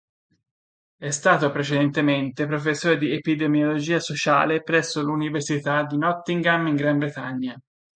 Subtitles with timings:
[0.97, 7.61] È stato precedentemente professore di epidemiologia sociale presso l'Università di Nottingham in Gran Bretagna.